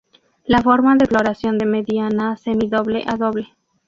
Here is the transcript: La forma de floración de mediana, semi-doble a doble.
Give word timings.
La 0.45 0.63
forma 0.63 0.95
de 0.95 1.05
floración 1.05 1.59
de 1.59 1.67
mediana, 1.67 2.35
semi-doble 2.35 3.03
a 3.05 3.17
doble. 3.17 3.49